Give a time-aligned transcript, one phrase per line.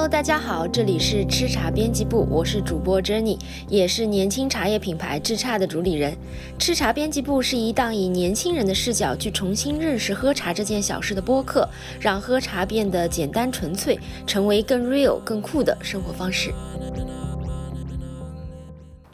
[0.00, 6.16] Hello，大家好，这里是吃茶编辑部，我是主播 Jenny，也是年轻茶叶品牌智茶的主理人。
[6.58, 11.68] 吃茶编辑部是一档以年轻人的视角去重新认识喝茶这件小事的播客，
[12.00, 16.50] 让喝茶变得简单纯粹，成为更 real、更酷的生活方式。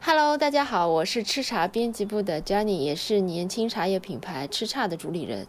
[0.01, 5.49] Hello，大家好，我是吃茶编辑部的 Jenny，也是年轻茶叶品牌吃茶的主理人。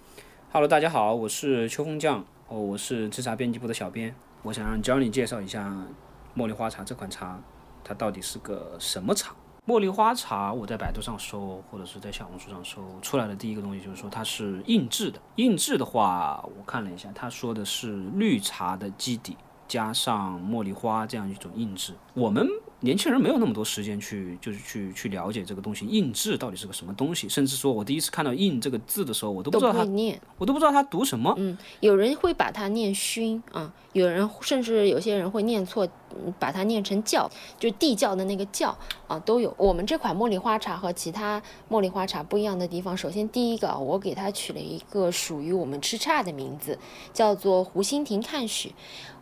[0.51, 4.15] Hello，大家好，我是秋风酱，哦，我是吃茶编辑部的小编。
[4.47, 5.69] 我想让 Johnny 介绍一下
[6.33, 7.37] 茉莉花茶这款茶，
[7.83, 9.35] 它到底是个什么茶？
[9.65, 15.19] 茉莉花茶，我在百度上搜，或者是在小红书上搜出来的第一个东西就是说它是印制的。
[15.35, 19.35] 印制的话，我看了一下，他说的是绿茶的基底
[19.67, 21.93] 加上茉莉花这样一种印制。
[22.13, 22.47] 我们。
[22.79, 31.33] 年轻人没有那么多时间去，就是去去了解这个东西印制到底是个什么东西，甚至说我第一次看到“印”这个字的时候，我都不知道它念，我都不知道它读什么。
[31.37, 35.87] 嗯，有人会把它念熏啊，有人甚至有些人会念错，
[36.39, 38.77] 把它念成窖，就地窖的那个窖
[39.07, 39.53] 啊，都有。
[39.57, 46.77] 我们这款茉莉花茶和其他茉莉花茶不一样的地方，首先第一个，我给它取了一个属于我们吃茶的名字，
[47.13, 48.71] 叫做湖心亭看雪。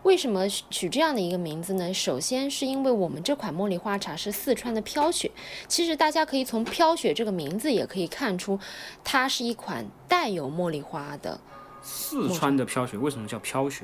[0.04, 1.92] 为什么取这样的一个名字呢？
[1.92, 5.32] 首先是因为我们这款茉莉花茶是四川的飘雪，
[5.68, 8.60] 其实大家可以从飘雪这个名字也可以看出，
[9.04, 11.40] 它是一款带有茉莉花的。
[11.82, 13.84] 四川的飘雪为什么叫飘雪？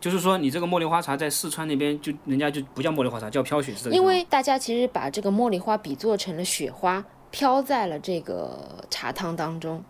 [0.00, 9.82] 就是说你这个茉莉花茶在四川那边就人家就不叫茉莉花茶，叫飘雪是因为大家其实把这个茉莉花比作成了雪花，飘在了这个茶汤当中，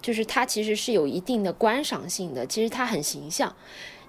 [0.00, 3.54] 就是它其实是有一定的观赏性的，其实它很形象。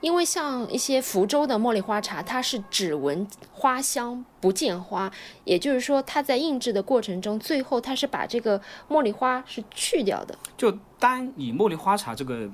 [0.01, 5.09] 因为像一些福州的茉莉花茶，它是只闻花香不见花，
[5.45, 8.59] 也就是说，它在印制的过程中，最后它是把这个
[8.89, 10.37] 茉莉花是去掉的。
[10.57, 12.49] 就单以茉莉花茶这个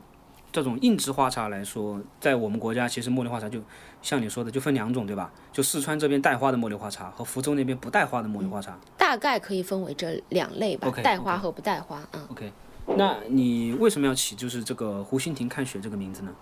[0.51, 3.59] 这种硬质花茶来说，在我们国家，其实茉莉花茶就
[4.01, 5.31] 像你说的，就分两种，对吧？
[5.53, 12.01] 就四川这边带花的茉莉花茶和福州那边不带花的茉莉花茶，大概可以分为这两类吧，带花和不带花。
[12.13, 12.51] 嗯，OK。
[12.97, 16.33] 那你为什么要起就是这个湖心亭看雪这个名字呢？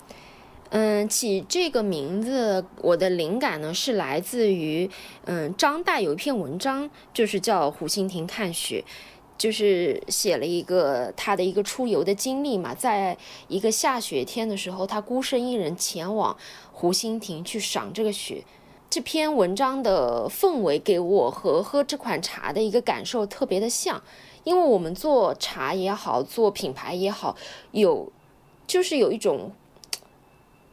[0.69, 4.89] 嗯，起这个名字，我的灵感呢是来自于，
[5.23, 8.83] 嗯，张岱有一篇文章，就是叫《湖心亭看雪》，
[9.37, 13.17] 就是写了一个他的一个出游的经历嘛，在
[13.47, 16.35] 一个下雪天的时候，他孤身一人前往
[16.71, 18.43] 湖心亭去赏这个雪。
[18.89, 24.01] 这篇文章的氛围给我和喝这款茶的一个感受特别的像，
[24.43, 27.35] 因为我们做茶也好，做品牌也好，
[27.71, 28.11] 有
[28.65, 29.51] 就是有一种。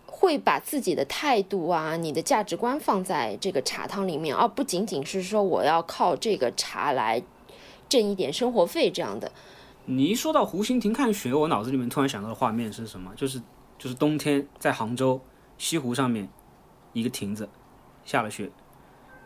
[0.06, 7.22] 会把自己的态度啊，你的价值观放在这个茶汤里面，而不仅仅是说我要靠这个茶来
[7.94, 9.30] 挣一点生活费这样的。
[9.84, 13.12] 你一说到湖心亭看雪，我脑子里面突然想到的画面是什么？
[13.14, 13.40] 就是
[13.78, 15.20] 就是冬天在杭州
[15.58, 16.28] 西湖上面
[16.92, 17.48] 一个亭子
[18.04, 18.50] 下了雪，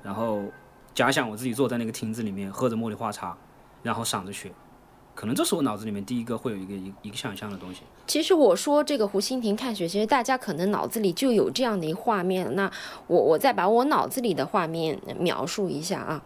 [0.03, 0.43] 然后
[0.95, 3.39] 假想我自己坐在那个亭子里面喝着茉莉花茶，
[3.83, 4.53] 然后赏着雪。
[5.15, 7.81] 可能这是我脑子里面第一个会有一个一一个想象的东西。
[8.07, 12.55] 其实我说这个湖心亭看雪，其实大家可能脑子里就有这样的一画面。
[12.55, 12.71] 那
[13.07, 16.23] 我我再把我脑子里的画面描述一下啊，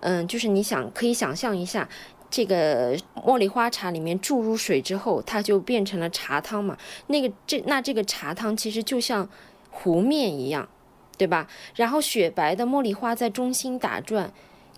[0.00, 1.88] 嗯，就是你想可以想象一下，
[2.30, 6.76] 这个茉莉花茶里面注入水之后，它就变成了茶汤嘛。
[7.06, 9.28] 那个这那这个茶汤其实就像
[9.70, 10.68] 湖面一样，
[11.16, 11.46] 对吧？
[11.74, 14.32] 然后雪白的茉莉花在中心打转。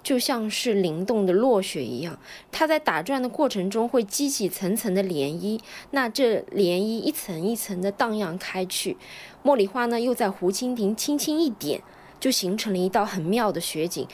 [0.05, 2.19] 就像是灵动的落雪一样，
[2.51, 5.61] 它在打转的过程中会激起层层的涟漪，
[5.93, 8.97] 那这涟漪一层一层的荡漾开去，
[9.45, 11.81] 茉莉花呢又在湖蜻蜓轻轻一点，
[12.19, 14.09] 就形成了一道很妙的雪景。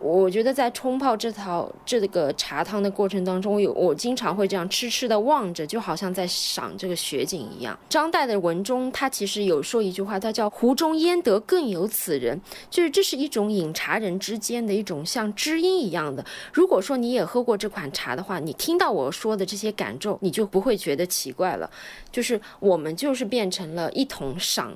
[0.00, 7.78] 我觉得在冲泡这套这个茶汤的过程当中，有我经常会这样痴痴的望着，就好像在赏这个雪景一样。
[7.88, 12.40] 张岱的文中，他其实有说一句话，他叫“湖中焉得更有此人”，
[12.70, 16.24] 就是这是一种饮茶人之间的一种像知音一样的。
[16.50, 21.70] 如果说你也喝过这款茶的话，你听到我说的这些感受，你就不会觉得奇怪了。
[22.10, 24.74] 就是我们就是变成了一同赏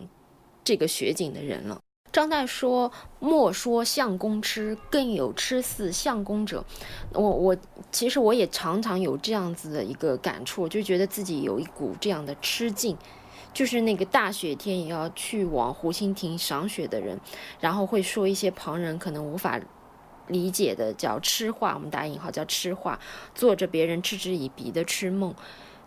[0.63, 1.81] 这个雪景的人了。
[2.15, 6.65] 张岱说：“莫说相公痴，更有痴似相公者。”
[7.11, 7.57] 我我
[7.91, 12.97] 其实我也常常有这样子的一个感触，就觉得自己有一股这样的痴劲，
[13.53, 17.19] 就是那个大雪天也要去往湖心亭赏雪的人，
[17.59, 19.61] 然后会说一些旁人可能无法
[20.29, 23.01] 理解的叫痴话，我们打引号叫痴话，
[23.35, 25.35] 做着别人嗤之以鼻的痴梦。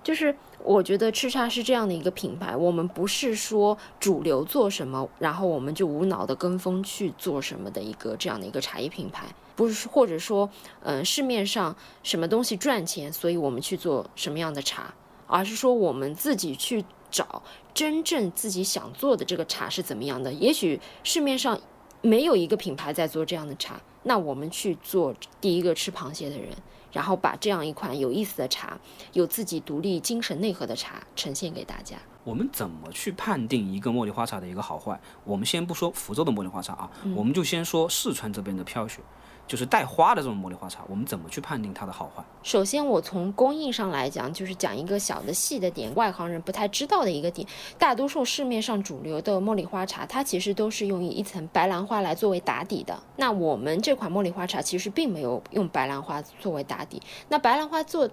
[0.08, 0.34] 就是
[0.64, 10.50] 我觉得吃茶是这样的一个品牌，我们不是说主流做什么，然后我们就无脑的跟风去做什么的一个这样的一个茶叶品牌，不是或者说，
[10.80, 14.94] 嗯，市面上什么东西赚钱，所以我们去做什么样的茶，
[15.28, 17.44] 而是说我们自己去找
[17.74, 20.32] 真正自己想做的这个茶是怎么样的。
[20.32, 21.60] 也许市面上
[22.02, 26.52] 没有一个品牌在做这样的茶，那我们去做第一个吃螃蟹的人，
[26.92, 28.78] 然后把这样一款有意思的茶，
[29.14, 31.98] 有自己独立精神内核的茶呈现给大家。
[32.24, 35.00] 我们怎么去判定一个茉莉花茶的一个好坏？
[35.24, 39.02] 我们先不说福州的茉莉花茶啊，我们就先说四川这边的飘雪，
[39.48, 42.24] 就是带花的这种茉莉花茶，我们怎么去判定它的好坏？
[42.44, 47.48] 首先，我从工艺上来讲，就是讲一个小的细的点，外行人不太知道的一个点。
[47.80, 53.02] 大多数市面上主流的茉莉花茶，它其实都是用一层白兰花来作为打底的。
[53.16, 57.02] 那我们这款茉莉花茶其实并没有用白兰花作为打底。
[57.30, 58.10] 那白兰花做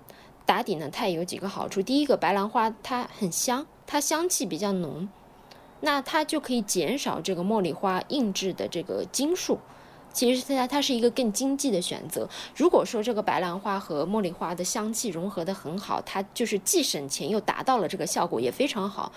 [0.46, 1.82] 打底呢，它也有几个好处。
[1.82, 3.66] 第一个，白兰花它很香。
[3.86, 5.06] 它香气比较浓，
[5.80, 9.58] 那它就可以减少这个茉莉花印制的这个斤数。
[10.14, 12.26] 其实现在它是一个更经济的选择。
[12.56, 19.12] 如果说这个白兰花和茉莉花的香气融合的很好，它就是既省钱又达到了这个效果，也非常好。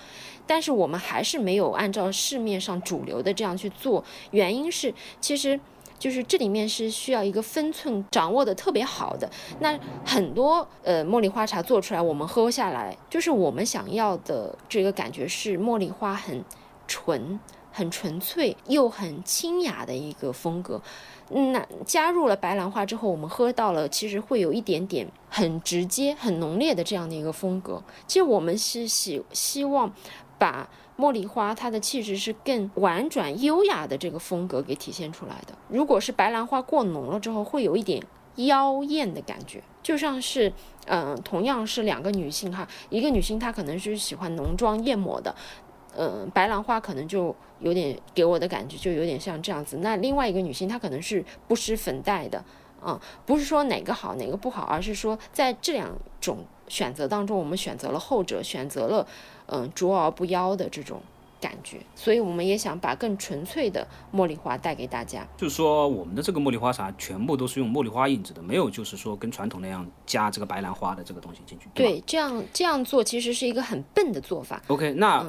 [0.46, 5.58] 但是我们还是没有按照市面上主流的这样去做，原因是其实。
[6.00, 9.28] 就是这里面是需要一个分寸掌握的特别好的。
[9.62, 16.46] 那很多呃茉莉花茶做出来，我们喝下来，就是我们想要的这个感觉是茉莉花很
[16.88, 17.40] 纯、
[17.78, 20.82] 很纯粹又很清雅的一个风格。
[21.30, 27.84] 那加入了白兰花之后，我们喝到了其实会有一点点很直接、很浓烈的这样的一个风格。
[28.08, 29.94] 其实我们是希希望
[30.40, 30.68] 把。
[30.98, 35.56] 茉莉花，它的气质是更婉转优雅的这个风格给体现出来的。
[35.70, 38.02] 如果是白兰花过浓了之后，会有一点
[38.38, 40.52] 妖艳的感觉，就像是，
[40.88, 45.36] 嗯，同样是两个女性哈，一个女性她可能是喜欢浓妆艳抹的，
[45.98, 49.78] 嗯，白兰花可能就有点给我的感觉就有点像这样子。
[49.82, 52.44] 那另外一个女性她可能是不施粉黛的，
[52.82, 55.90] 啊，不是说哪个好哪个不好，而是说在这两
[56.22, 59.08] 种选择当中，我们选择了后者，选择了。
[59.50, 61.02] 嗯，卓而不妖的这种
[61.40, 65.26] 感觉，所以我们也想把更纯粹的茉莉花带给大家。
[65.38, 71.70] 就是说，我们的这个茉莉花茶全部都是用茉莉花印制的，没有就是说跟传统那样加这个白兰花的这个东西进去。
[71.74, 74.62] 对，这样这样做其实是一个很笨的做法。
[74.68, 75.26] OK，那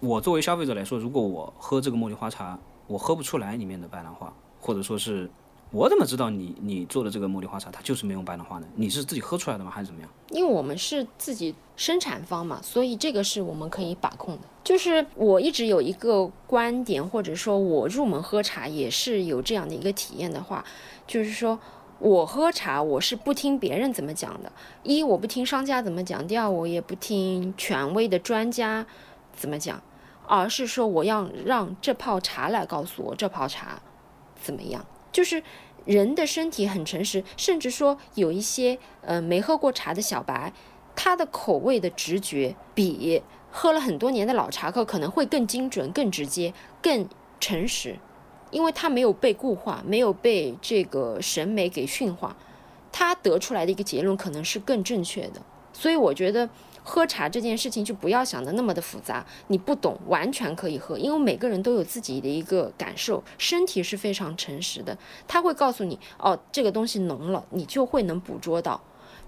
[0.00, 5.30] 我作为消费者来说，如果我喝这个茉莉花茶，我喝不出来里面的白兰花，或者说是。
[5.70, 8.66] 我怎么知道你你做的这个茉莉花茶它就是没有白兰花呢？
[8.74, 10.08] 你是自己喝出来的吗，还是怎么样？
[10.30, 14.40] 因为我们是自己生产方嘛，所以这个是我们可以把控的。
[14.64, 20.64] 就是我一直有一个观点，或者说我入门喝茶也是有这样的一个体验的话，
[21.06, 21.58] 就是说
[21.98, 24.50] 我喝茶我是不听别人怎么讲的，
[24.84, 28.86] 一我不听商家怎么讲，第二我也不听权威的专家
[29.38, 29.80] 怎么讲，
[30.26, 33.80] 而是说我要让这泡茶来告诉我这泡茶
[34.34, 34.84] 怎么样。
[35.12, 35.40] 就是
[35.84, 40.52] 人的身体很诚实，甚至说有一些呃没喝过茶的小白，
[40.96, 46.52] 他的口味的直觉比喝了很多年的老茶客可能会更精准、更直接、
[46.82, 47.08] 更
[47.38, 47.96] 诚实，
[48.50, 52.36] 因为他没有被固化，没有被这个审美给驯化，
[52.90, 55.40] 他得出来的一个结论可能是更正确的。
[55.72, 56.50] 所以我觉得。
[56.88, 64.96] 喝茶这件事情就不要想的那么的复杂，你不懂完全可以喝，因为每个人都有自己的一个感受，身体是非常诚实的，
[65.28, 68.80] 他会告诉你，哦，这个东西浓了，你就会能捕捉到，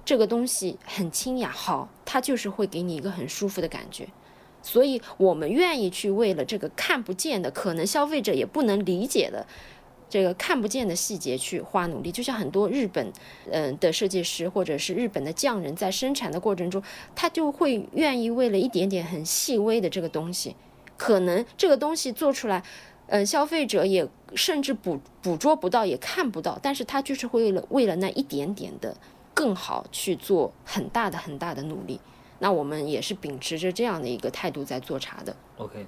[0.06, 4.08] 这个东西很清雅，好，它就是会给你一个很舒服的感觉，
[4.62, 9.46] 所以我们愿意去为了这个看不见的，可能消费者也不能理解的。
[10.10, 13.10] 这个看不见的细节去花努力，就像很多日本，
[13.50, 16.82] 嗯的设计师或者是日本的匠人，在生产的过程中，
[17.14, 20.56] 他就会愿意为了一点点很细微的这个东西，
[20.96, 22.62] 可能这个东西做出来，
[23.06, 28.96] 嗯，消费者也甚至捕捕捉不到，也看不到，但是他就是会为了为了那一点点的
[29.32, 32.00] 更好去做很大的很大的努力。
[32.40, 35.36] 那我们也是秉持着这样的一个态度在做茶的。
[35.58, 35.86] OK。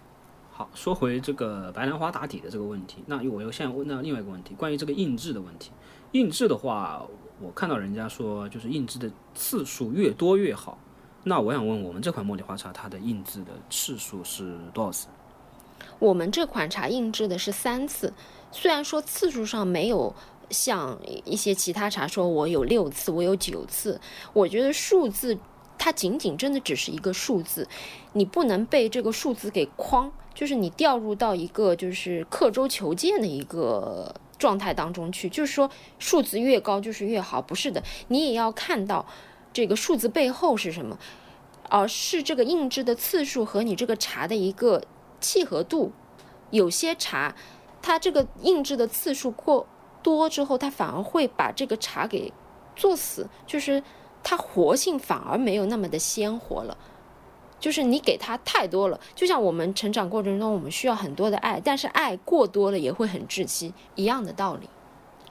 [0.75, 5.71] 说回这个白兰花打底的这个问题，那我又现在问到另外一个问题，关于这个印制的问题。
[6.13, 7.03] 印制的话，
[7.41, 10.79] 我看到人家说，就是印制的次数越多越好。
[11.25, 15.09] 那我想问，我们这款茉莉花茶，它的印制的次数是多少次？
[15.99, 18.13] 我们这款茶印制的是三次，
[18.51, 20.15] 虽然说次数上没有
[20.51, 24.01] 像一些其他茶说我有六次，我有九次，
[24.33, 25.39] 我觉得数字
[25.85, 27.67] 它仅仅真的只是一个数字，
[28.13, 30.13] 你不能被这个数字给框。
[30.33, 39.05] 就是你掉入到一个就是刻舟求剑的一个状态当中去，就是说数字越高就是越好，不是的，你也要看到
[39.53, 40.97] 这个数字背后是什么，
[41.69, 44.85] 而是这个印制的次数和你这个茶的一个
[45.21, 45.91] 契合度。
[46.51, 47.35] 有些茶，
[47.83, 49.67] 它这个印制的次数过
[50.01, 52.33] 多之后，它反而会把这个茶给
[52.77, 53.83] 做死，就是
[54.23, 56.77] 它活性反而没有那么的鲜活了。
[57.61, 64.69] 就是你给他太多了，就像我们成长过程中，我们需要很多的爱，但是爱过多了也会很窒息，一样的道理。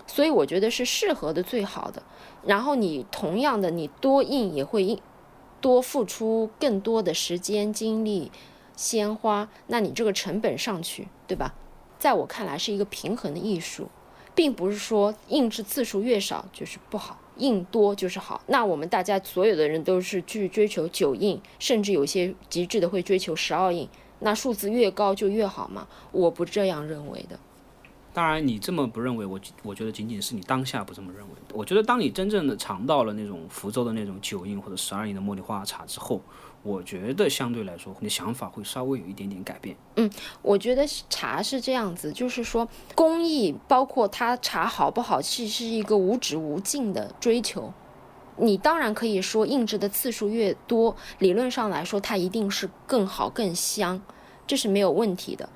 [0.07, 2.01] 所以我觉得是适合的最好的。
[2.45, 5.01] 然后你同样的，你多印也会印
[5.59, 8.31] 多付出更多的时间、精力、
[8.77, 11.53] 鲜花，那你这个成本上去，对吧？
[11.99, 13.89] 在我看来是一个平衡的艺术，
[14.33, 17.17] 并不是说印制次数越少就是不好。
[17.37, 23.87] 印多就是好，那我们大家所有的人都是去追求九印，甚至有些极致的会追求十二印，
[24.19, 25.87] 那数字越高就越好吗？
[26.11, 27.39] 我不这样认为的。
[28.13, 31.33] 当然，你这么不认为，我我觉得仅仅是你当下不这么认为。
[31.53, 36.21] 我觉得当你真正的尝到了那种福州的那种九印或者十二印的茉莉花茶之后。
[36.63, 39.75] 我觉得相对来说，你的想法会稍微有一点点改变。
[39.95, 40.07] 嗯，
[40.43, 47.73] 我觉得茶是这样子，就是说工艺包括它茶好不好，其实是一个无止无尽的追求。
[48.37, 53.99] 你当然可以说印制的次数越多，理论上来说它一定是更好更香，
[54.45, 55.49] 这是没有问题的。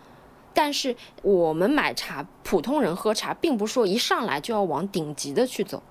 [0.56, 5.84] 但是我们买茶，普通人喝茶，并不是说一上来就要往顶级的去走，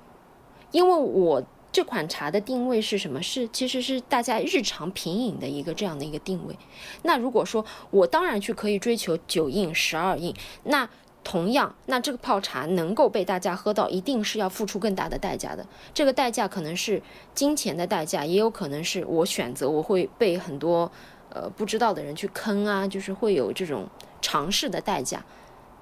[0.73, 1.44] 因为我。
[1.75, 3.21] 这款茶的定位是什么？
[3.21, 6.57] 是其实是大家日常品饮的一个这样的一个定位。
[7.02, 10.88] 那如果说我当然去可以追求九印、十二印，那
[11.25, 15.66] 同样，那这个泡茶能够被大家喝到，一定是要付出更大的代价的。
[15.93, 17.02] 这个代价可能是
[17.35, 20.88] 金钱的代价，也有可能是我选择我会被很多
[21.31, 23.88] 呃不知道的人去坑啊，就是会有这种
[24.23, 25.25] 尝试的代价。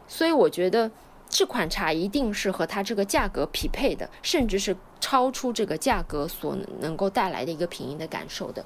[0.09, 0.91] 所以我觉得。
[1.35, 8.65] 这款茶一定是和它这个价格匹配的，甚至是超出这个价格所能够带来的一个品饮的感受的。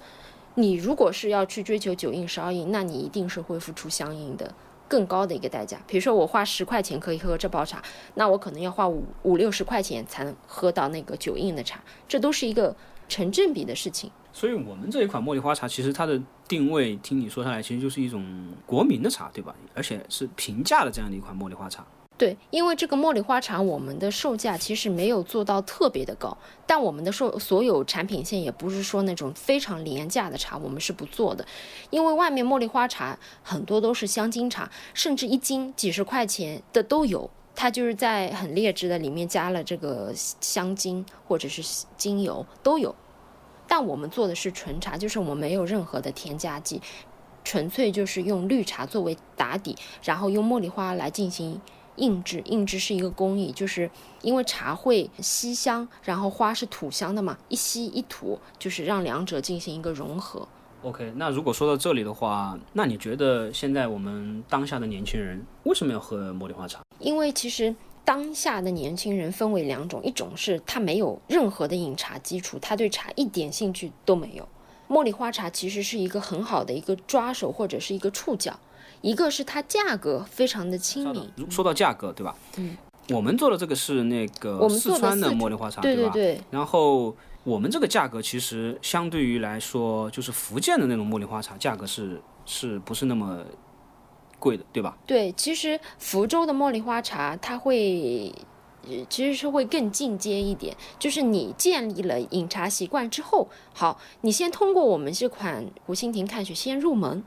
[0.54, 4.54] 你如果是要去追求九印十二印，那你一定是会付出相应的
[4.86, 5.80] 更高的一个代价。
[5.86, 7.82] 比如说我花十块钱可以喝这包茶，
[8.14, 12.76] 那我可能要花五五六十块钱才能喝到那个九印的茶，这都是一个
[13.08, 14.10] 成正比的事情。
[14.32, 19.54] 所以，我们这一款茉莉花茶，其实它的定位，听你说下来，其实就是一种国民的茶，对吧？
[19.74, 21.86] 而且是平价的这样的一款茉莉花茶。
[22.18, 26.34] 对，因为这个茉莉花茶，我们的售价其实没有做到特别的高，
[26.66, 31.46] 但我们的售所有产品线也不是说那种非常廉价的茶，我们是不做的。
[31.90, 42.94] 因为外面茉莉花茶很多都是香精茶，甚至一斤几十块钱的都有，它就是在很劣质的里面加了这个香精或者是精油都有。
[43.68, 46.80] 但我们做的是纯茶，就是我们没有任何的添加剂，
[47.44, 51.60] 纯粹就是用绿茶作为打底，然后用茉莉花来进行。
[51.96, 53.90] 印制，印制是一个工艺，就是
[54.22, 60.46] 因为茶会吸香，然后花是吐香的嘛，一吸一吐，就是让两者进行一个融合。
[60.82, 66.80] OK，那如果说到这里的话，那你觉得现在我们当下的年轻人为什么要喝茉莉花茶？
[67.00, 67.74] 因为其实
[68.04, 74.46] 当下的年轻人分为两种，一种是他没有任何的饮茶基础，他对茶一点兴趣都没有。
[74.88, 78.56] 茉莉花茶其实是一个很好的一个抓手或者是一个触角。
[79.02, 82.34] 一个是它价格非常的亲民，说到价格，对吧？
[82.56, 82.76] 嗯，
[83.10, 86.40] 我们做的这个是那个四川的茉莉花茶，对对对。
[86.50, 93.44] 然后我们这个价格其实相对于来说，就是福建的那种茉莉花茶价格是是不是那么
[94.38, 94.96] 贵的，对吧？
[95.06, 98.34] 对，其实福州的茉莉花茶它会
[99.08, 107.22] 其实是会更进阶一点，就是你建立了饮茶习惯之后，好，你先通过我们这款湖心亭看雪先入门。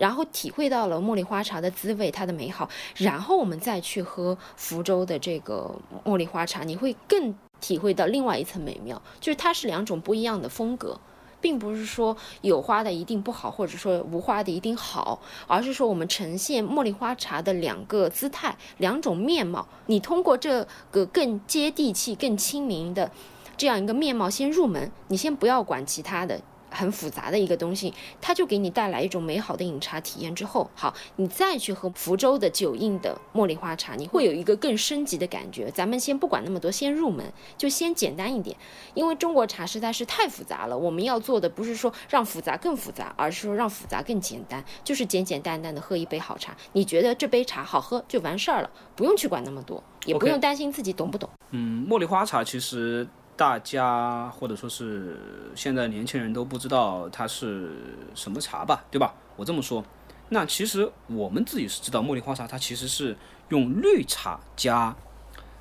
[0.00, 2.66] 然后体会到了茉莉花茶的滋味，它的美好，
[2.96, 5.70] 然后我们再去喝福州的这个
[6.06, 10.98] 茉莉花茶，你会更体会到另外一层美妙，就是它是两种不一样的风格，
[11.38, 23.10] 并不是说有花的一定不好，或者说无花的一定好，而是说我们呈现茉莉花茶的两个姿态，两种面貌，你通过这个更接地气、更亲民的
[23.58, 26.40] 这样一个面貌先入门，你先不要管其他的。
[26.70, 30.34] 很复杂的一个东西，它就给你带来一种美好的饮茶体验。
[30.34, 35.70] 之后，好，你再去喝福州的九印的茉莉花茶，你会有一个更升级的感觉。
[35.70, 38.56] 咱们先不管那么多，先入门，就先简单一点。
[38.94, 46.56] 因为中国茶实在是太复杂了，我们要做的不是说让复杂更复杂，而是说让复杂更简单，就是简简单单的喝一杯好茶。
[46.72, 51.28] 你觉得这杯茶好喝就完事儿了，不用去管那么多，也不用担心自己懂不懂。
[51.50, 53.06] 嗯，茉莉花茶其实。
[53.40, 55.16] 大家或者说是
[55.54, 57.72] 现在年轻人都不知道它是
[58.14, 59.14] 什么茶吧，对吧？
[59.34, 59.82] 我这么说，
[60.28, 63.16] 那其实我们自己是知道茉莉花茶，它其实是
[63.48, 64.94] 用绿茶加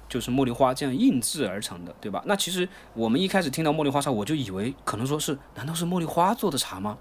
[0.09, 2.21] 就是茉莉花这样印制而成的，对吧？
[2.25, 6.97] 那其实我们一开始听到茉莉花茶，我就以为可能说是难道是茉莉花做的茶吗？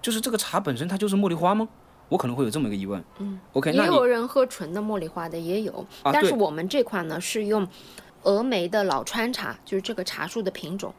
[0.00, 1.68] 就是这个茶本身它就是茉莉花吗？
[2.08, 3.02] 我可能会有这么一个疑问。
[3.18, 7.66] 嗯，OK，也有人喝纯的茉莉花的也有，但是我们这款呢是用。
[8.22, 10.92] 峨眉的老川茶就是这个茶树的品种，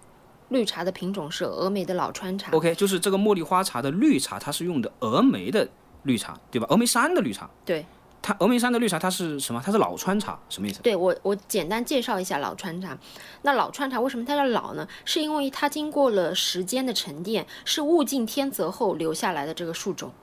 [0.50, 2.52] 绿茶的品种是峨眉的老川茶。
[2.52, 5.68] OK，就是这个茉莉花茶的绿茶，它是用的峨眉的
[6.04, 6.68] 绿茶，对吧？
[6.70, 7.50] 峨眉山的绿茶。
[7.66, 7.86] 对。
[8.24, 9.60] 它峨眉山的绿茶，它是什么？
[9.66, 10.80] 它是老川茶，什么意思？
[10.84, 12.96] 对我，我简单介绍一下老川茶。
[13.42, 14.88] 那老川茶为什么它叫老呢？
[15.06, 20.14] 是因为它经过了时间的沉淀，是物竞天择后留下来的这个树种。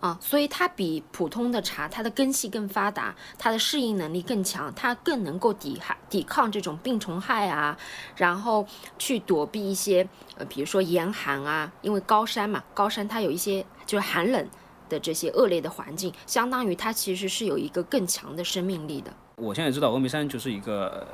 [0.00, 7.76] 啊，所以它比普通的茶，它的根系更发达，它的适应能力更强，它更能够抵害抵抗这种病虫害啊，
[8.16, 8.66] 然后
[8.98, 14.48] 去躲避一些呃，比如说严寒啊，因为高山嘛，高山它有一些就是寒冷
[14.88, 19.12] 的这些恶劣的环境，相当于它其实是有一个更强的生命力的。
[19.36, 21.06] 我现在知道峨眉山就是一个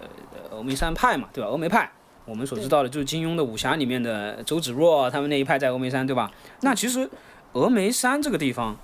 [0.50, 1.50] 呃峨眉山派嘛，对吧？
[1.50, 1.90] 峨眉派，
[2.25, 6.31] 我们所知道的就是金庸的武侠里面的周芷若他们那一派在峨眉山，对吧？
[6.61, 7.09] 那其实
[7.57, 8.77] 峨眉山这个地方，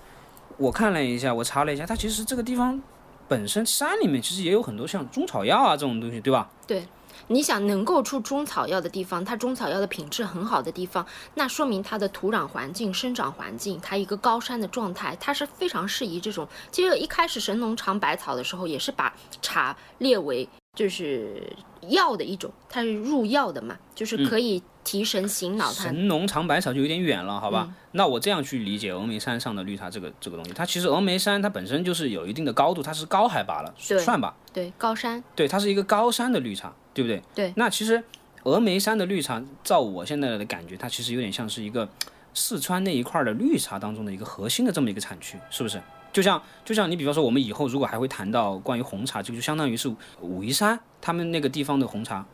[0.57, 2.81] 我看了一下，我查了一下，它其实这个地方
[3.29, 6.49] 本身山里面其实也有很多像中草药啊这种东西，对吧？
[6.67, 6.89] 对，
[7.27, 16.49] 你想能够出中草药的地方，它中草药的品质很好的地方，那说明它的土壤环境、生长环境，它一个高山的状态，它是非常适宜这种。
[16.71, 19.13] 其实一开始神农尝百草的时候，也是把
[19.43, 21.55] 茶列为就是
[21.91, 25.67] 药的一种，它是入药的嘛，就是可以提神醒脑。
[25.67, 27.73] 它神农尝百草就有点远了，好吧？
[27.93, 34.35] 那我这样去理解峨眉山上的绿茶这个这个东西，它其实峨眉山它本身就是有一定的高度，它是高海拔了，对算吧？
[34.53, 37.23] 对高山，对，它是一个高山的绿茶，对不对？
[37.35, 37.53] 对。
[37.57, 38.03] 那其实
[38.45, 41.89] 峨眉山的绿茶，照我现在的感觉，它其实有点像是一个
[42.35, 45.81] 四川那一块儿的绿茶当中的一个核心的这么一个产区，是不是？
[46.13, 52.27] 就像就像你比方说，我们以后如果还会谈到关于红茶，这个就相当于是武夷山他们那个地方的红茶，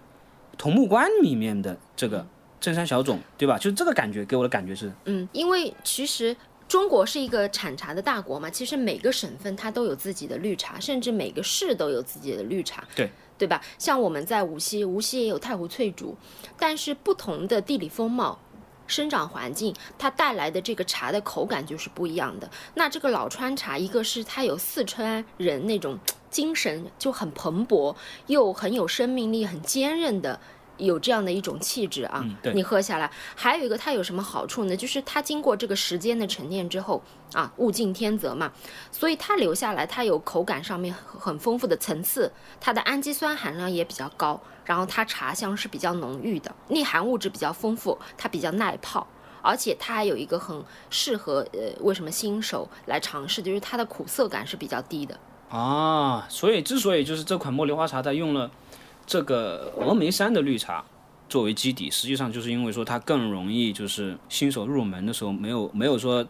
[0.57, 2.27] 桐木关里面的这个
[2.61, 3.57] 正山小种，对吧？
[3.57, 6.37] 就是这个感觉给我的感觉是，嗯，因为其实
[6.67, 13.61] 中国是一个产茶的大国嘛，其实每个省份它都有自己的绿茶，甚至每个市都有自己的绿茶，对对吧？
[13.79, 16.17] 像我们在无锡，无锡也有太湖翠竹，
[16.59, 18.39] 但是不同的地理风貌。
[18.89, 22.51] 生长环境，它带来的这个茶的口感就是不一样的。
[22.73, 25.99] 那这个老川茶，一个是它有四川人那种
[26.31, 27.95] 精神就很蓬勃，
[28.29, 30.41] 又很有生命力、很坚韧的，
[30.79, 32.25] 有这样的一种气质啊。
[32.25, 34.77] 嗯你喝下来，还有一个它有什么好处呢？
[34.77, 37.03] 就是它经过这个时间的沉淀之后
[37.35, 38.51] 啊，物竞天择嘛，
[38.91, 49.07] 所以它留下来，它有口感上面很很丰富的层次，它的氨基酸含量也比较高，然后它茶香是比较浓郁的，内含物质比较丰富，它比较耐泡。
[49.41, 55.19] 而且它还有一个很适合呃，为什么新手来尝试，就是它的苦涩感是比较低的。
[55.49, 58.51] 啊，所以之所以就是这款茉莉花茶它用了
[59.09, 60.85] 这个峨眉山的绿茶
[61.31, 66.27] 作为基底，实际上就是因为说它更容易就是新手入门的时候没有没有说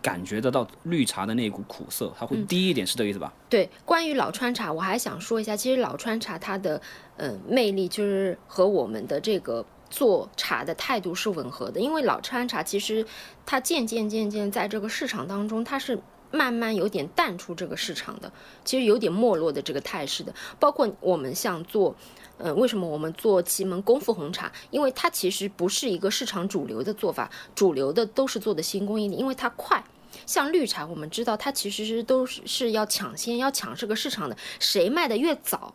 [0.00, 3.32] 感觉得到绿茶的那股苦涩，它会低一点，是这个意思吧？
[3.50, 6.80] 对，关于老川茶，我还想说一下，其实老川茶它的
[7.16, 13.04] 呃魅力就是和我们的这个做茶的态度是吻合的，因为老川茶其实
[13.44, 16.00] 它渐渐渐渐在这个市场当中，它是
[16.32, 18.32] 慢慢有点淡出这个市场的，
[18.64, 20.34] 其实有点没落的这个态势的。
[20.58, 21.94] 包括我们像做，
[22.38, 24.50] 呃，为什么我们做祁门功夫红茶？
[24.70, 29.84] 因为它其实不是一个市场主流的做法，主流的都是做的新工艺里，因为它快。
[30.26, 35.74] 像绿茶，我们知道它其实是都是是要抢先，要抢这个市场的，谁卖的越早，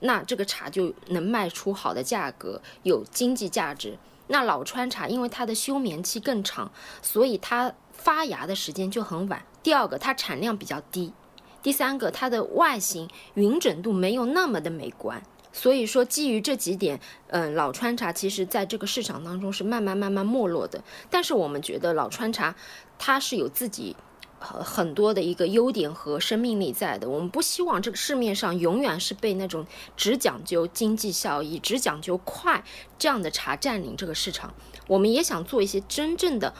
[0.00, 3.96] 那这个茶就能卖出好的价格，有经济价值。
[4.26, 9.42] 那老川茶因为它的休眠期更长，所以它发芽的时间就很晚。
[9.68, 11.12] 第二个，它产量比较低；
[11.62, 15.22] 第三个，它的外形匀整度没有那么的美观。
[15.52, 20.82] 所以说，基于这几点，嗯，老川茶其实在这个市场当中是慢慢慢慢没落的。
[21.10, 22.56] 但是我们觉得老川茶
[22.98, 23.94] 它是有自己
[24.38, 27.06] 很很多的一个优点和生命力在的。
[27.06, 32.64] 我们不希望这个市面上永远是被那种只讲究经济效益、只讲究快
[32.98, 34.54] 这样的茶占领这个市场。
[34.86, 36.54] 我们也想做一些真正的。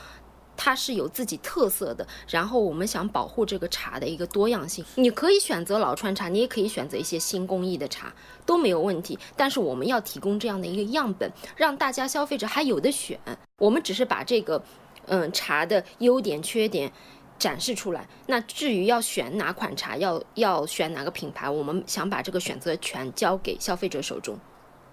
[0.59, 4.85] 它是有自己特色的，然后我们想保护这个茶的一个多样性。
[4.97, 8.13] 你可以选择老川茶，你也可以选择一些新工艺的茶，
[8.45, 9.17] 都没有问题。
[9.37, 13.19] 但是我们要提供这样的一个样本，让大家消费者还有的选。
[13.59, 14.61] 我们只是把这个，
[15.07, 16.93] 嗯，茶的优点、缺点
[17.39, 18.09] 展示出来。
[18.27, 24.37] 那至于要选哪款茶，要要选哪个品牌，我们想把这个选择权交给消费者手中。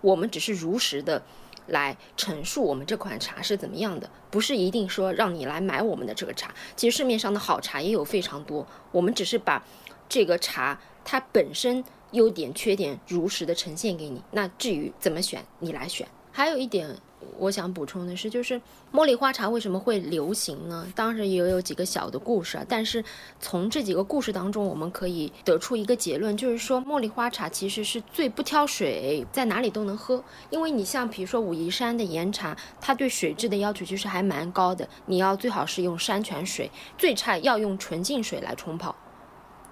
[0.02, 1.24] 我们只是如实的。
[1.68, 6.54] 来陈述我们这款茶是怎么样的，不是一定说让你来买我们的这个茶。
[6.76, 9.64] 其实市面上的好茶也有非常多，我们只是把
[10.08, 14.22] 这个茶它本身优点、缺点如实的呈现给你。
[14.32, 16.08] 那至于怎么选，你来选。
[16.32, 16.98] 还有一点，
[17.38, 18.62] 我想补充的是，就是
[18.94, 20.88] 茉莉花茶为什么会流行呢？
[20.96, 23.04] 当时也有几个小的故事，但是
[23.40, 30.24] 从这几个故事当中，我们可以得出一个结论，就是说茉莉花茶其实是最不挑水，在哪里都能喝。
[30.50, 38.96] 因为你像比如说武夷山的岩茶，它对水质的要求其实还蛮高的，你要最好是用山泉水，最差要用纯净水来冲泡。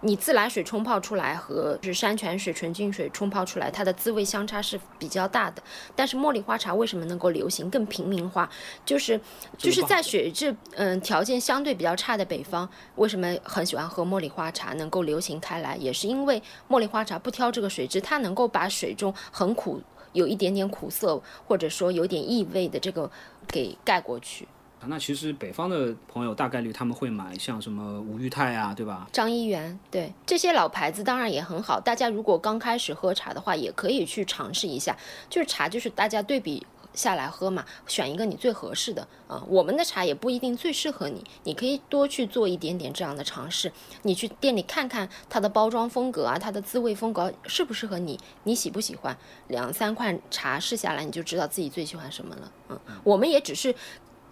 [0.05, 5.63] 你自来水冲泡出来和是山泉水、纯净水冲泡出来，它的滋味相差是比较大的。
[5.95, 8.49] 但是茉莉花茶为什么能够流行更平民化？
[8.85, 9.17] 就是
[9.57, 15.77] 就是在水质嗯条件相对比较差的北方，为什么很喜欢喝茉莉花茶能够流行开来？
[15.77, 23.09] 也是因为茉莉花茶不挑这个水质，它能够把水中很苦、有一点点苦涩或者说有点异味的这个
[23.47, 24.45] 给盖过去。
[24.87, 29.07] 那其实北方的朋友大概率他们会买像什么吴裕泰啊，对吧？
[29.11, 31.79] 张一元，对这些老牌子当然也很好。
[31.79, 34.97] 大家如果刚开始喝茶的话，也可以去尝试一下。
[35.29, 39.43] 就是茶，就是大家对比下来喝嘛，选一个你最合适的啊。
[39.47, 43.71] 我们的茶也不一定最适合你，你可以多去做一点点这样的尝试。
[44.03, 49.17] 你去店里看看它的包装风格啊，它的滋味风格适不适合你，你喜不喜欢？
[49.47, 52.51] 两三款茶试下来，你就知道自己最喜欢什么了。
[52.69, 53.73] 嗯，我们也只是。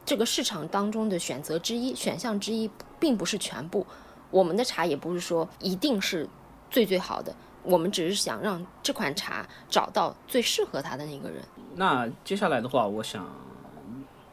[0.05, 3.85] 这个市场当中的选择之一，选项之一，并不是全部。
[4.29, 6.27] 我们的茶也不是说一定是
[6.69, 11.43] 最最好的，我们只是想让这款茶找到最适合它的那个人。
[11.75, 13.27] 那接下来的话，我想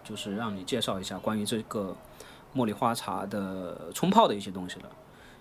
[0.05, 1.97] 就是让你介绍一下关于这个
[2.55, 4.89] 茉莉花茶的冲泡的一些东西了。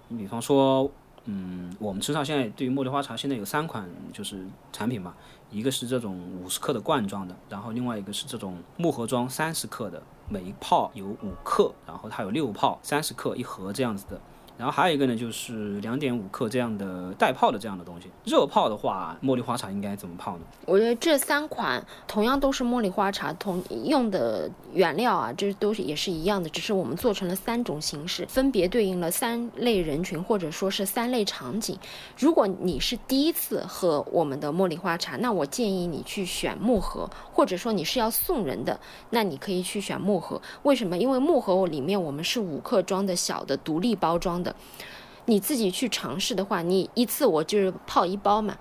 [0.07, 0.89] 你比方说，
[1.29, 5.13] 嗯，我们池上现在对于茉莉花茶现在有三款就是产品嘛。
[5.49, 14.19] 一个是这种五十克的罐装的，然后另外一个是这种木盒装三十克的，每一泡有五克，然后它有六泡，三十克一盒这样子的。
[14.58, 18.10] 然后还有一个呢，就是两点五克这样的带泡的这样的东西。
[18.26, 20.43] 热泡的话，茉莉花茶应该怎么泡呢？
[20.65, 31.78] 我觉得这三款同样都是茉莉花茶，同用的原料啊，这都是也是一样的，只是我们做成了三种形式，分别对应了三类人群或者说是三类场景。
[32.17, 38.80] 如果你是第一次喝我们的茉莉花茶，那我建议你去选木盒，或者说你是要送人的，
[39.12, 40.41] 那你可以去选木盒。
[40.63, 40.98] 为什么？
[40.98, 44.46] 因为木盒里面我们是五克装的小的独立包装的。
[45.25, 48.57] 你自己去尝试的话，你一次我就是泡一包嘛，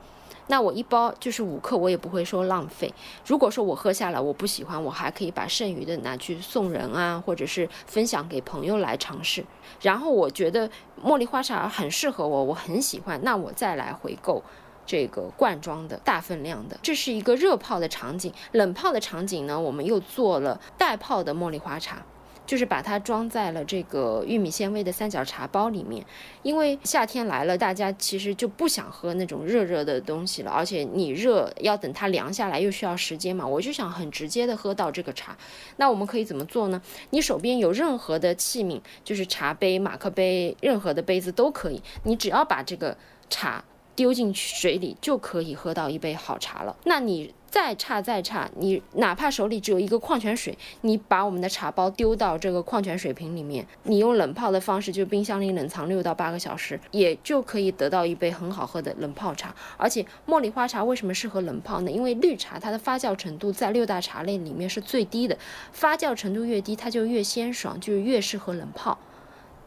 [0.49, 2.92] 那我一包就是五克，我也不会说浪费。
[3.25, 9.44] 如果说我喝下来我不喜欢，我还可以把剩余的拿去送人啊，或者是分享给朋友来尝试。
[9.81, 10.68] 然后我觉得
[11.05, 14.42] 茉莉花茶很适合我，我很喜欢，那我再来回购
[14.85, 16.77] 这个罐装的大分量的。
[16.83, 22.05] 这是一个热泡的场景，冷泡的场景呢，我们又做了带泡的茉莉花茶。
[22.47, 26.05] 就是把它装在了这个玉米纤维的三角茶包里面，
[26.43, 35.37] 因为夏天来了，大家其实就不想喝那种热热的东西了，而且你热要等它凉下来又需要时间嘛，我就想很直接的喝到这个茶。
[35.77, 36.81] 那我们可以怎么做呢？
[37.11, 42.97] 你手边有任何的器皿，就是茶杯、马克杯，任何的杯子都可以，你只要把这个
[43.29, 46.77] 茶丢进去水里，就可以喝到一杯好茶了。
[46.85, 47.35] 那你。
[47.49, 59.55] 再差再差，你哪怕手里只有一个矿泉水，你把我们的茶包丢到这个矿泉水瓶里面，你用冷泡的方式，就冰箱里冷藏六到八个小时，也就可以得到一杯很好喝的冷泡茶。
[59.77, 61.91] 而且茉莉花茶为什么适合冷泡呢？
[61.91, 65.39] 因为绿茶它的发酵程度在六大茶类里面是最低的，
[65.73, 68.99] 发酵程度越低，它就越鲜爽，就是越适合冷泡。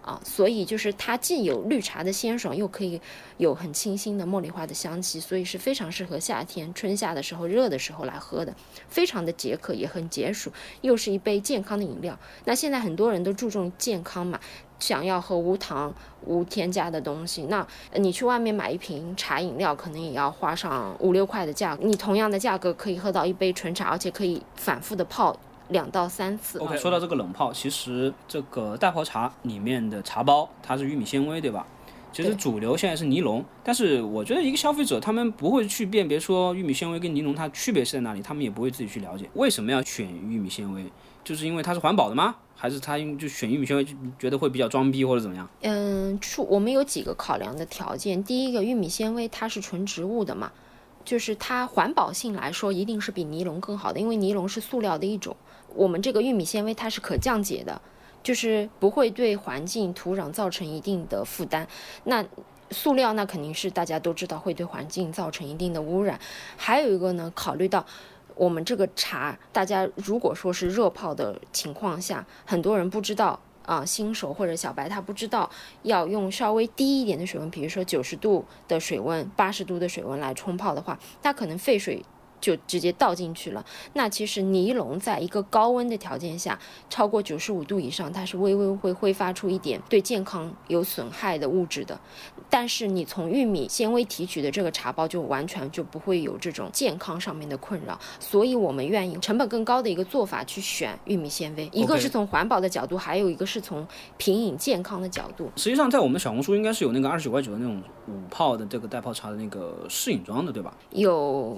[0.10, 3.00] 啊，所以就是它既有绿茶的鲜爽，又可以
[3.38, 8.52] 有很清新的茉莉花的香气，所以是非常适合夏天、春夏的时候热的时候来喝的，
[8.88, 12.18] 非常的解渴，也很解暑，又是一杯健康的饮料。
[12.46, 14.40] 那现在很多人都注重健康嘛，
[14.80, 15.94] 想要喝无糖、
[16.26, 25.40] 无添加的东西，那你去外面买一瓶茶饮料，可能也要花上五六块的价格，你同样的价格可以喝到一杯纯茶，而且可以反复的泡。
[25.70, 26.60] 两到三次。
[26.60, 31.66] OK，说到这个冷泡，其实这个袋泡茶里面的茶包它是玉米纤维，对吧？
[32.12, 40.92] 其实主流现在是尼龙，但是我觉得一个消费者他们不会去辨别说玉米纤维跟尼龙它区别是在哪里，他们也不会自己去了解为什么要选玉米纤维，
[41.24, 42.36] 就是因为它是环保的吗？
[42.56, 45.48] 还是他因就选玉米纤维就觉得会比较装逼或者怎么样？
[45.62, 50.52] 嗯，出我们有几个考量的条件，第一个玉米纤维它是纯植物的嘛，
[51.06, 55.38] 就是它环保性来说一定是比尼龙更好的，因为尼龙是塑料的一种。
[55.76, 57.82] 我们这个玉米纤维它是可降解的，
[58.22, 61.68] 就是不会对环境土壤造成一定的负担。
[62.04, 62.26] 那
[62.72, 66.20] 塑料那肯定是大家都知道会对环境造成一定的污染。
[66.58, 67.86] 还有一个呢，考虑到
[68.36, 75.50] 我们这个茶，大家如果说是热泡的情况下，很多人不知道啊，新手或者小白他不知道
[75.84, 82.04] 要用稍微低一点的水温，比如说九十度的水温、八十度的水温来冲泡的话，它可能沸水。
[82.40, 83.66] 就直接倒进去了。
[83.94, 86.58] 那其实尼龙在一个高温的条件下，
[86.90, 92.00] 超过九十五度以上，它是微微会挥发出一点对健康有损害的物质的。
[92.50, 98.00] 但是你从玉米纤维提取的这个茶包，就完全就不会有这种健康上面的困扰。
[98.20, 105.52] 所以我们愿意成本更高的一个做法去选玉米纤维，一个是从环保的角度，还有一个是从品饮健康的角度。
[105.56, 110.76] 实际上，在我们小红书应该是有那个二十九块九的那种五泡的这个袋泡茶的那个试饮装的，对吧？
[110.92, 111.16] 有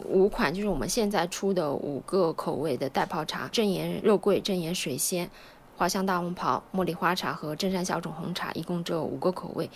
[0.10, 5.30] 五款，就是我们现在出的五个口味的袋泡茶：正岩肉桂、正岩水仙、
[5.76, 9.70] 花香大红袍、茉莉花茶和正山小种红茶，一共这五个口味。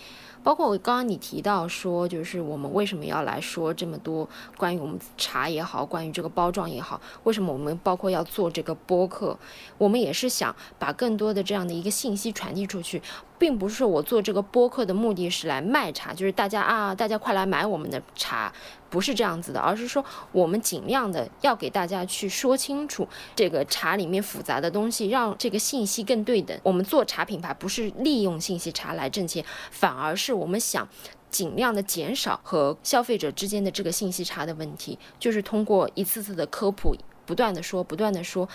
[0.46, 9.36] 包括我刚刚你提到说，就是我们为什么要来说这么多关于我们茶也好，关于这个包装也好，为什么我们包括要做这个播客，
[9.76, 13.02] 我们也是想把更多的这样的一个信息传递出去。
[13.38, 18.50] 并不是说我做这个播客的目的是来卖茶，就是大家啊，大家快来买我们的茶，
[18.88, 26.58] 不是这样子的，而是说我们尽量的要给大家去说清楚这个茶里面复杂的东西，让这个信息更对等。
[26.62, 30.88] 我们做茶品牌不是利用信息茶来挣钱，反而是我们想
[31.30, 36.94] 尽量的减少和消费者之间的这个信息差的问题，就是通过一次次的科普。
[37.26, 38.48] 不断的说，不断的说，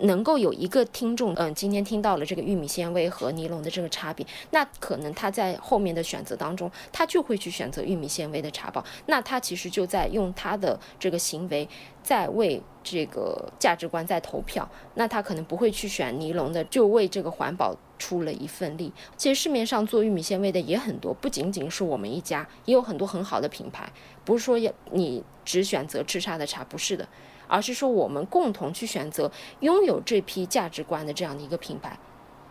[0.00, 11.68] 能够有一个听众，嗯，今天听到了这个玉米纤维和尼龙的这个差别，那可能他在后面的选择当中，他就会去选择玉米纤维的茶包，那他其实就在用他的这个行为
[12.02, 18.92] 在为这个价值观在投票，那他可能不会去选尼龙的，就为这个环保出了一份力。
[19.16, 23.92] 其实市面上做玉米纤维的也很多，不仅仅是我们一家，也有很多很好的品牌，
[24.24, 27.06] 不是说要你只选择吃茶的茶，不是的。
[27.46, 29.30] 而是说，我们共同去选择
[29.60, 31.98] 拥有这批价值观的这样的一个品牌，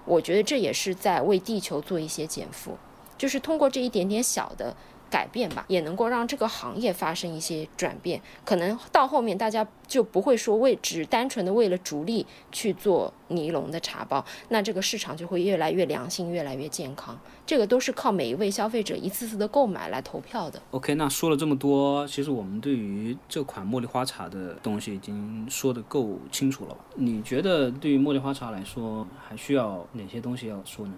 [0.06, 2.78] 我觉得这也是在为地球做一些减负，
[3.18, 4.76] 就是通过这一点点小的。
[5.14, 8.20] 改变吧，也能够让这个行业发生一些转变。
[8.44, 17.16] 可能到后面大家就不会说为只单纯的为了逐利去做尼龙的茶包，那这个市场就会越来越良性，越来越健康。
[17.46, 20.60] 这个都是靠每一位消费者一次次的购买来投票的。
[20.72, 26.80] OK，那说了这么多，其实我们对于这款茉莉花茶的东西已经说的够清楚了吧？
[26.96, 30.94] 你觉得对于茉莉花茶来说，还需要哪些东西要说呢？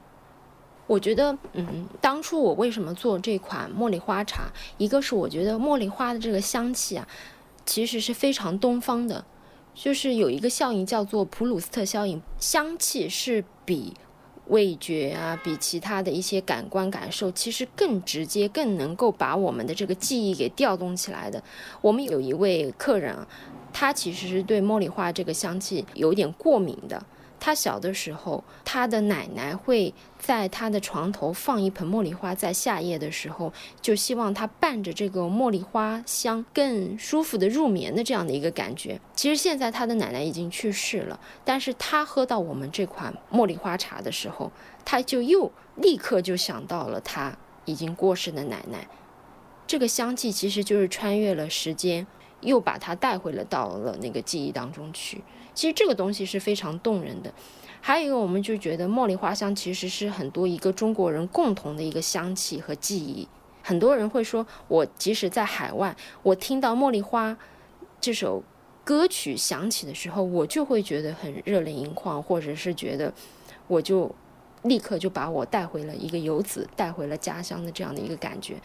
[0.87, 4.51] 我觉得，嗯，当初我为什么做这款茉莉花茶？
[4.77, 7.07] 一个是我觉得茉莉花的这个香气啊，
[7.65, 9.25] 其实是非常东方的，
[9.73, 13.95] 就是有一个效应叫做普鲁斯特效应，香气是比
[14.47, 21.41] 味觉啊，比其他的一些感官感受，其实更直接，更能够把我们的这个记忆给调动起来的。
[21.81, 23.27] 我们有一位客人啊，
[23.73, 27.03] 他其实是对茉莉花这个香气有点过敏的。
[27.37, 29.93] 他小的时候，他的奶奶会
[30.25, 38.99] 在他的床头放一盆茉莉花，在夏夜的时候，就希望他伴着这个茉莉花香更舒服的入眠的这样的一个感觉。
[39.15, 44.51] 其实现在他的奶奶已经去世了，但是他喝到我们这款茉莉花茶的时候，
[44.83, 48.87] 他就又立刻就想到了他已经过世的奶奶。
[49.67, 52.07] 这个香气其实就是穿越了时间，
[52.41, 55.23] 又把他带回了到了那个记忆当中去。
[55.53, 57.31] 其实这个东西是非常动人的，
[57.87, 63.27] 还有一个，我们就觉得茉莉花香其实是很多一个中国人共同的一个香气和记忆。
[63.61, 67.29] 很多人会说，我即使在海外，我听到《茉莉花》
[68.01, 68.43] 这首
[68.83, 73.13] 歌曲响起的时候，我就会觉得很热泪盈眶，或者是觉得
[73.67, 74.11] 我就。
[74.65, 78.55] 立刻就把我带回了一个游子，带回了家乡的这样的一个感觉。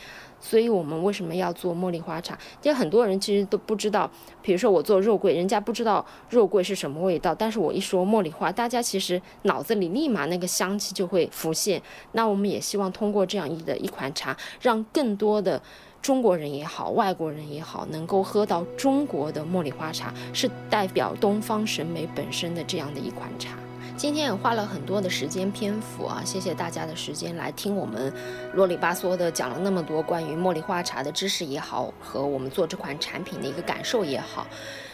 [0.41, 2.39] 所以，我们为什么要做茉莉花茶？
[2.63, 4.11] 因为很多人其实都不知道，
[4.41, 11.83] 比如说我做肉桂，人家不知道肉桂是什么味道，但是我一说茉莉花，大家其实脑子里立马那个香气就会浮现。
[12.13, 15.61] 那我们也希望通过这样一的一款茶，让更多的
[16.01, 23.59] 中国人也好，外国人也好，能够喝到中国的茉莉花茶，是代表东方审美本身的这样的一款茶。
[24.01, 28.11] 今天也花了很多的时间篇幅啊，谢谢大家的时间来听我们
[28.55, 34.47] 啰里吧嗦的讲了那么多关于茉莉花茶的知识也好，和我们做这款产品的一个感受也好。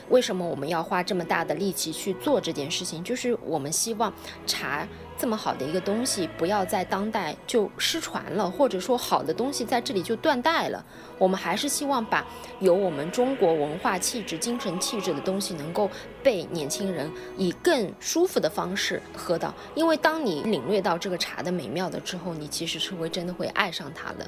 [0.08, 3.02] 为什么我们要花这么大的力气去做这件事情？
[3.02, 4.12] 就是我们希望
[4.46, 4.86] 茶。
[5.18, 10.84] 这么好的一个东西，不要在当代就失传了，或者说好的东西在这里就断代了。
[11.16, 12.22] 我们还是希望把
[12.60, 15.90] 有我们中国文化气质、精神气质的东西，能够
[16.22, 19.54] 被年轻人以更舒服的方式喝到。
[19.74, 24.26] 因为当你领略到这个茶的美妙的之后，你其实是会真的会爱上它的。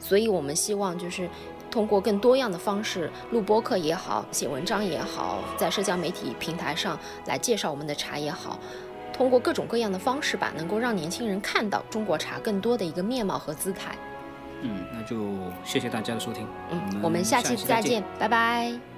[0.00, 1.30] 所以我们希望就是
[1.74, 8.60] 通过更多样的方式，录播客也好，写文章也好，在社交媒体平台上来介绍我们的茶也好。
[9.12, 13.96] 通过各种各样的方式吧，能够让年轻人看到中国茶更多的一个面貌和姿态。
[14.60, 15.16] 嗯，那就
[15.64, 16.46] 谢谢大家的收听。
[16.70, 18.93] 嗯，我们下期再见，拜拜。